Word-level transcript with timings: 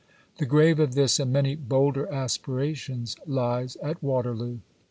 The 0.39 0.47
grave 0.47 0.79
of 0.79 0.95
this 0.95 1.19
and 1.19 1.31
many 1.31 1.53
bolder 1.55 2.11
aspirations 2.11 3.15
lies 3.27 3.75
at 3.83 4.01
Waterloo. 4.01 4.57